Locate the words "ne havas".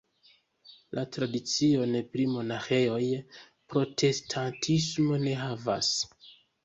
5.29-5.93